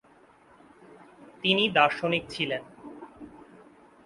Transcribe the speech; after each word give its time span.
তিনি 1.43 1.63
দার্শনিক 1.69 2.23
ছিলেন। 2.29 2.63